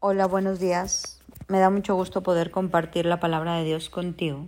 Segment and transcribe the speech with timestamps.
[0.00, 1.20] Hola, buenos días.
[1.48, 4.46] Me da mucho gusto poder compartir la palabra de Dios contigo.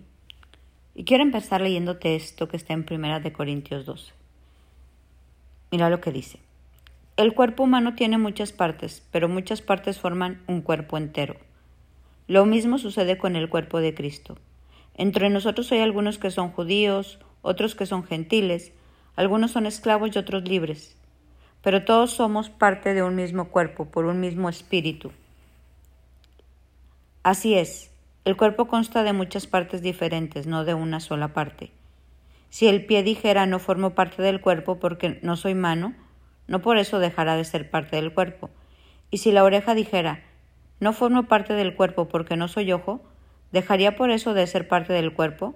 [0.95, 4.13] Y quiero empezar leyéndote esto que está en Primera de Corintios 12.
[5.73, 6.39] Mira lo que dice.
[7.17, 11.35] El cuerpo humano tiene muchas partes, pero muchas partes forman un cuerpo entero.
[12.29, 14.39] Lo mismo sucede con el cuerpo de Cristo.
[14.95, 18.71] Entre nosotros hay algunos que son judíos, otros que son gentiles,
[19.17, 20.95] algunos son esclavos y otros libres,
[21.61, 25.11] pero todos somos parte de un mismo cuerpo, por un mismo espíritu.
[27.23, 27.91] Así es,
[28.25, 31.71] el cuerpo consta de muchas partes diferentes, no de una sola parte.
[32.49, 35.95] Si el pie dijera no formo parte del cuerpo porque no soy mano,
[36.47, 38.49] no por eso dejará de ser parte del cuerpo.
[39.11, 40.25] Y si la oreja dijera
[40.81, 43.03] no formo parte del cuerpo porque no soy ojo,
[43.53, 45.55] ¿dejaría por eso de ser parte del cuerpo?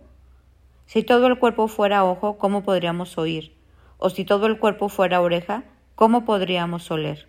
[0.85, 3.57] Si todo el cuerpo fuera ojo, ¿cómo podríamos oír?
[3.97, 7.27] O si todo el cuerpo fuera oreja, ¿cómo podríamos oler?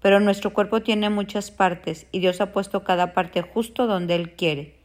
[0.00, 4.32] Pero nuestro cuerpo tiene muchas partes y Dios ha puesto cada parte justo donde Él
[4.32, 4.76] quiere.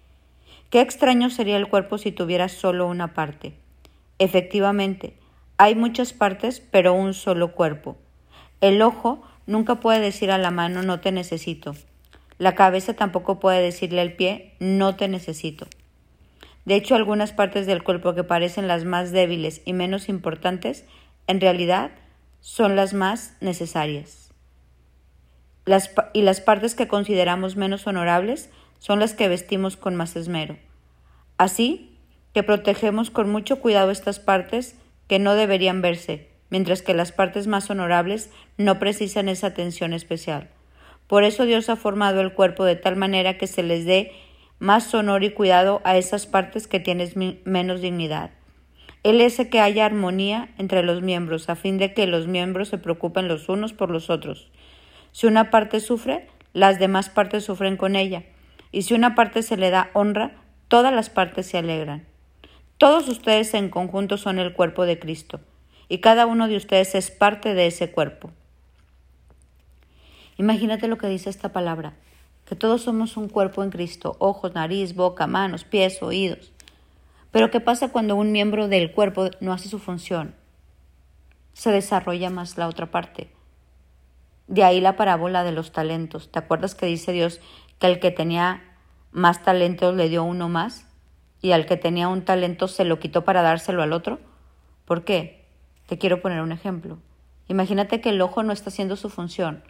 [0.70, 3.53] Qué extraño sería el cuerpo si tuviera solo una parte.
[4.17, 5.14] Efectivamente,
[5.58, 7.97] hay muchas partes, pero un solo cuerpo.
[8.59, 11.75] El ojo nunca puede decir a la mano no te necesito.
[12.39, 15.67] La cabeza tampoco puede decirle al pie no te necesito.
[16.66, 20.86] De hecho, algunas partes del cuerpo que parecen las más débiles y menos importantes,
[21.27, 21.92] en realidad
[22.39, 24.23] son las más necesarias.
[26.14, 30.58] Y las partes que consideramos menos honorables son las que vestimos con más esmero.
[31.38, 31.97] Así
[32.33, 34.75] que protegemos con mucho cuidado estas partes
[35.08, 40.50] que no deberían verse, mientras que las partes más honorables no precisan esa atención especial.
[41.08, 44.11] Por eso Dios ha formado el cuerpo de tal manera que se les dé
[44.59, 48.31] más honor y cuidado a esas partes que tienen menos dignidad.
[49.03, 52.77] Él es que haya armonía entre los miembros, a fin de que los miembros se
[52.77, 54.50] preocupen los unos por los otros.
[55.14, 58.23] Si una parte sufre, las demás partes sufren con ella,
[58.72, 62.05] y si una parte se le da honra, todas las partes se alegran.
[62.80, 65.39] Todos ustedes en conjunto son el cuerpo de Cristo,
[65.88, 68.32] y cada uno de ustedes es parte de ese cuerpo.
[70.38, 71.93] Imagínate lo que dice esta palabra
[72.45, 76.52] que todos somos un cuerpo en Cristo, ojos, nariz, boca, manos, pies, oídos.
[77.32, 80.36] Pero ¿qué pasa cuando un miembro del cuerpo no hace su función?
[81.54, 83.30] Se desarrolla más la otra parte.
[84.48, 86.31] De ahí la parábola de los talentos.
[86.31, 87.39] ¿Te acuerdas que dice Dios
[87.80, 88.61] que al que tenía
[89.11, 90.87] más talentos le dio uno más
[91.42, 94.20] y al que tenía un talento se lo quitó para dárselo al otro?
[94.86, 95.45] ¿Por qué?
[95.87, 96.99] Te quiero poner un ejemplo.
[97.48, 99.64] Imagínate que el ojo no está haciendo su función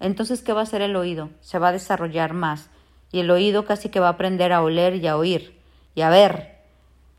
[0.00, 1.30] entonces, ¿qué va a hacer el oído?
[1.40, 2.70] Se va a desarrollar más.
[3.10, 5.58] Y el oído casi que va a aprender a oler y a oír
[5.94, 6.58] y a ver.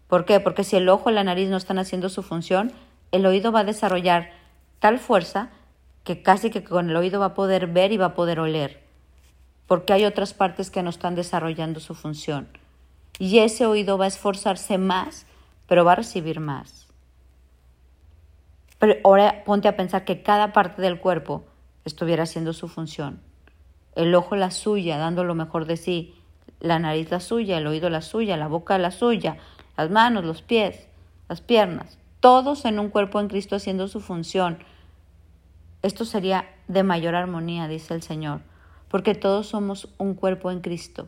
[0.07, 0.39] ¿Por qué?
[0.39, 2.71] Porque si el ojo y la nariz no están haciendo su función,
[3.11, 4.31] el oído va a desarrollar
[4.79, 5.49] tal fuerza
[6.09, 8.81] que casi que con el oído va a poder ver y va a poder oler.
[9.67, 12.47] Porque hay otras partes que no están desarrollando su función.
[13.19, 15.27] Y ese oído va a esforzarse más,
[15.67, 16.87] pero va a recibir más.
[18.79, 21.43] Pero ahora ponte a pensar que cada parte del cuerpo
[21.85, 23.19] estuviera haciendo su función.
[23.93, 26.15] El ojo la suya, dando lo mejor de sí,
[26.59, 29.37] la nariz la suya, el oído la suya, la boca la suya,
[29.77, 30.87] las manos, los pies,
[31.27, 34.57] las piernas, todos en un cuerpo en Cristo haciendo su función.
[35.81, 38.41] Esto sería de mayor armonía, dice el Señor,
[38.89, 41.07] porque todos somos un cuerpo en Cristo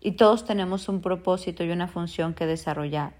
[0.00, 3.14] y todos tenemos un propósito y una función que desarrollar.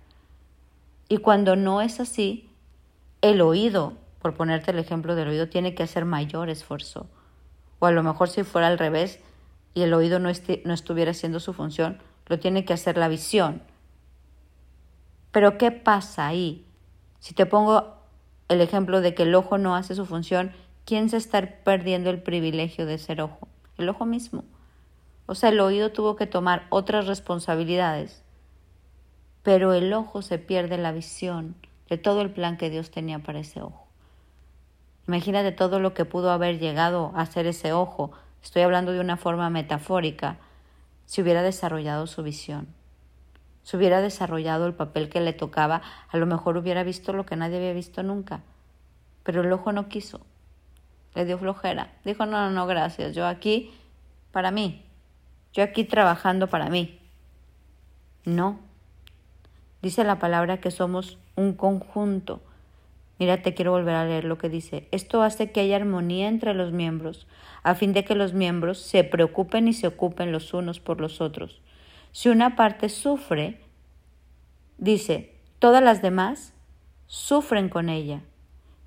[1.08, 2.48] Y cuando no es así,
[3.20, 7.08] el oído por ponerte el ejemplo del oído, tiene que hacer mayor esfuerzo.
[7.80, 9.18] O a lo mejor si fuera al revés
[9.74, 10.30] y el oído no,
[10.64, 13.62] no estuviera haciendo su función, lo tiene que hacer la visión.
[15.32, 16.64] Pero ¿qué pasa ahí?
[17.18, 17.96] Si te pongo
[18.48, 20.52] el ejemplo de que el ojo no hace su función,
[20.84, 23.48] ¿quién se está perdiendo el privilegio de ser ojo?
[23.78, 24.44] El ojo mismo.
[25.26, 28.22] O sea, el oído tuvo que tomar otras responsabilidades,
[29.42, 31.54] pero el ojo se pierde la visión
[31.88, 33.86] de todo el plan que Dios tenía para ese ojo.
[35.06, 39.16] Imagínate todo lo que pudo haber llegado a ser ese ojo, estoy hablando de una
[39.16, 40.38] forma metafórica,
[41.06, 42.68] si hubiera desarrollado su visión,
[43.62, 47.36] si hubiera desarrollado el papel que le tocaba, a lo mejor hubiera visto lo que
[47.36, 48.42] nadie había visto nunca.
[49.22, 50.20] Pero el ojo no quiso,
[51.14, 53.72] le dio flojera, dijo, no, no, no, gracias, yo aquí
[54.30, 54.84] para mí,
[55.52, 56.98] yo aquí trabajando para mí.
[58.24, 58.60] No,
[59.82, 62.40] dice la palabra que somos un conjunto
[63.22, 64.88] Mira, te quiero volver a leer lo que dice.
[64.90, 67.28] Esto hace que haya armonía entre los miembros,
[67.62, 71.20] a fin de que los miembros se preocupen y se ocupen los unos por los
[71.20, 71.60] otros.
[72.10, 73.60] Si una parte sufre,
[74.76, 76.52] dice, todas las demás
[77.06, 78.22] sufren con ella.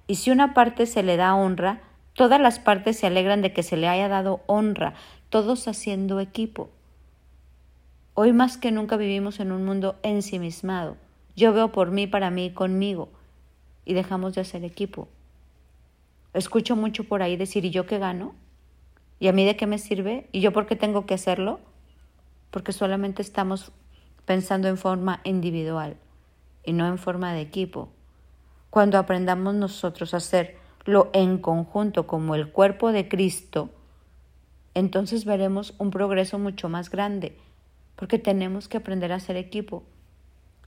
[0.06, 1.81] Y si una parte se le da honra,
[2.16, 4.94] Todas las partes se alegran de que se le haya dado honra,
[5.30, 6.70] todos haciendo equipo.
[8.14, 10.96] Hoy más que nunca vivimos en un mundo ensimismado.
[11.36, 13.10] Yo veo por mí, para mí, conmigo,
[13.84, 15.10] y dejamos de hacer equipo.
[16.34, 18.34] Escucho mucho por ahí decir, ¿y yo qué gano?
[19.20, 20.30] ¿Y a mí de qué me sirve?
[20.32, 21.60] ¿Y yo por qué tengo que hacerlo?
[22.50, 23.74] Porque solamente estamos
[24.24, 25.98] pensando en forma individual
[26.64, 27.90] y no en forma de equipo.
[28.70, 30.22] Cuando aprendamos nosotros a
[30.86, 33.70] hacerlo en conjunto como el cuerpo de Cristo,
[34.76, 37.36] entonces veremos un progreso mucho más grande,
[37.96, 39.84] porque tenemos que aprender a hacer equipo.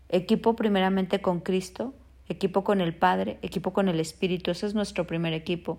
[0.09, 1.95] Equipo primeramente con Cristo,
[2.29, 5.79] equipo con el Padre, equipo con el Espíritu, ese es nuestro primer equipo.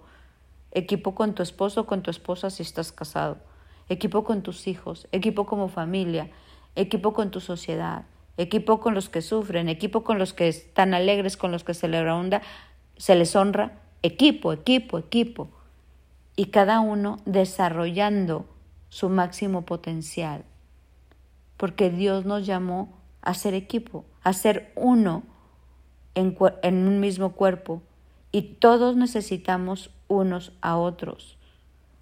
[0.71, 3.39] Equipo con tu esposo con tu esposa si estás casado,
[3.89, 6.30] equipo con tus hijos, equipo como familia,
[6.75, 8.06] equipo con tu sociedad,
[8.38, 11.89] equipo con los que sufren, equipo con los que están alegres, con los que se
[11.89, 12.41] les honra,
[12.97, 15.50] se les honra, equipo, equipo, equipo.
[16.36, 18.46] Y cada uno desarrollando
[18.90, 20.46] su máximo potencial.
[21.57, 25.24] Porque Dios nos llamó a ser equipo, a ser uno
[26.16, 26.38] en,
[26.88, 27.81] un mismo cuerpo.
[28.31, 31.38] Y todos necesitamos unos a otros.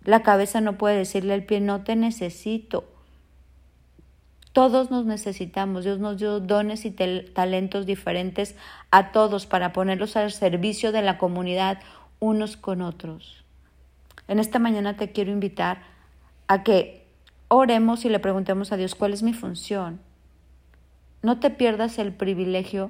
[0.03, 2.85] La cabeza no puede decirle al pie, no te necesito
[4.57, 5.83] todos nos necesitamos.
[5.83, 8.55] Dios nos dio dones y talentos diferentes
[8.89, 11.77] a todos para ponerlos al servicio de la comunidad
[12.17, 13.43] unos con otros.
[14.27, 15.83] En esta mañana te quiero invitar
[16.47, 17.05] a que
[17.49, 19.99] oremos y le preguntemos a Dios cuál es mi función.
[21.21, 22.89] No te pierdas el privilegio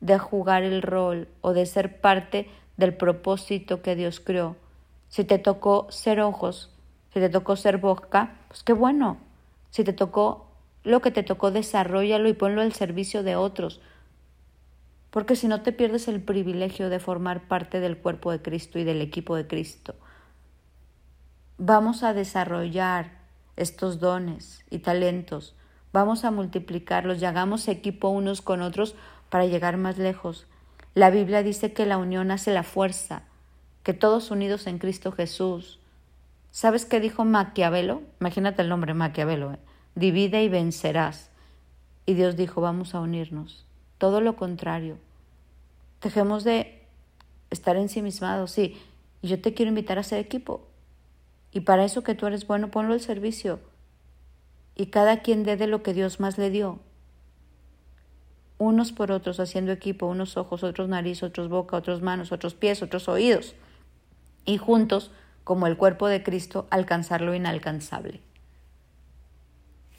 [0.00, 2.48] de jugar el rol o de ser parte
[2.78, 4.56] del propósito que Dios creó.
[5.10, 6.70] Si te tocó ser ojos,
[7.12, 9.18] si te tocó ser boca, pues qué bueno.
[9.68, 10.46] Si te tocó
[10.82, 13.80] lo que te tocó, desarrollalo y ponlo al servicio de otros.
[15.10, 18.84] Porque si no te pierdes el privilegio de formar parte del cuerpo de Cristo y
[18.84, 19.94] del equipo de Cristo.
[21.58, 23.18] Vamos a desarrollar
[23.56, 25.54] estos dones y talentos.
[25.92, 28.94] Vamos a multiplicarlos y hagamos equipo unos con otros
[29.28, 30.46] para llegar más lejos.
[30.94, 33.24] La Biblia dice que la unión hace la fuerza,
[33.82, 35.80] que todos unidos en Cristo Jesús.
[36.50, 38.02] ¿Sabes qué dijo Maquiavelo?
[38.20, 39.52] Imagínate el nombre Maquiavelo.
[39.52, 39.58] ¿eh?
[39.94, 41.30] Divide y vencerás.
[42.06, 43.66] Y Dios dijo, vamos a unirnos.
[43.98, 44.96] Todo lo contrario.
[46.02, 46.82] Dejemos de
[47.50, 48.76] estar ensimismados, sí.
[49.22, 50.66] Y yo te quiero invitar a ser equipo.
[51.52, 53.60] Y para eso que tú eres bueno, ponlo al servicio.
[54.76, 56.78] Y cada quien dé de lo que Dios más le dio.
[58.56, 62.82] Unos por otros haciendo equipo, unos ojos, otros nariz, otros boca, otros manos, otros pies,
[62.82, 63.54] otros oídos.
[64.44, 65.10] Y juntos,
[65.44, 68.20] como el cuerpo de Cristo, alcanzar lo inalcanzable.